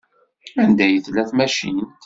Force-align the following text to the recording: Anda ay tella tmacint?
Anda 0.63 0.83
ay 0.85 0.97
tella 1.05 1.23
tmacint? 1.29 1.89